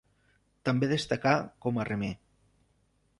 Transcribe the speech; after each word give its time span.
També 0.69 0.89
destacà 0.93 1.33
com 1.67 1.77
a 1.77 1.85
remer. 1.91 2.11